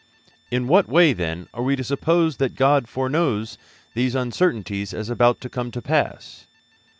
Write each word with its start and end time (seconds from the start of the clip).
In 0.49 0.67
what 0.67 0.89
way, 0.89 1.13
then, 1.13 1.47
are 1.53 1.61
we 1.61 1.75
to 1.75 1.83
suppose 1.83 2.37
that 2.37 2.55
God 2.55 2.87
foreknows 2.89 3.59
these 3.93 4.15
uncertainties 4.15 4.95
as 4.95 5.11
about 5.11 5.39
to 5.41 5.47
come 5.47 5.69
to 5.69 5.79
pass? 5.79 6.47